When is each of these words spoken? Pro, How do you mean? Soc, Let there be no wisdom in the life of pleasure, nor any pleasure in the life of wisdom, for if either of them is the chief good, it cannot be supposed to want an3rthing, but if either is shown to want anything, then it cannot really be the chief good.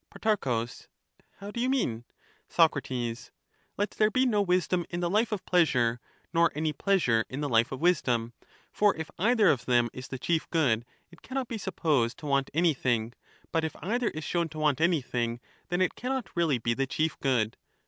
Pro, 0.19 0.65
How 1.37 1.51
do 1.51 1.61
you 1.61 1.69
mean? 1.69 2.05
Soc, 2.49 2.75
Let 3.77 3.91
there 3.97 4.09
be 4.09 4.25
no 4.25 4.41
wisdom 4.41 4.83
in 4.89 4.99
the 4.99 5.11
life 5.11 5.31
of 5.31 5.45
pleasure, 5.45 5.99
nor 6.33 6.51
any 6.55 6.73
pleasure 6.73 7.23
in 7.29 7.41
the 7.41 7.47
life 7.47 7.71
of 7.71 7.79
wisdom, 7.79 8.33
for 8.71 8.95
if 8.95 9.11
either 9.19 9.47
of 9.49 9.65
them 9.67 9.91
is 9.93 10.07
the 10.07 10.17
chief 10.17 10.49
good, 10.49 10.85
it 11.11 11.21
cannot 11.21 11.47
be 11.47 11.59
supposed 11.59 12.17
to 12.17 12.25
want 12.25 12.49
an3rthing, 12.51 13.13
but 13.51 13.63
if 13.63 13.75
either 13.83 14.07
is 14.07 14.23
shown 14.23 14.49
to 14.49 14.57
want 14.57 14.81
anything, 14.81 15.39
then 15.69 15.81
it 15.81 15.93
cannot 15.93 16.35
really 16.35 16.57
be 16.57 16.73
the 16.73 16.87
chief 16.87 17.19
good. 17.19 17.55